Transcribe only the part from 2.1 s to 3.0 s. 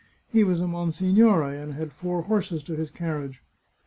horses to his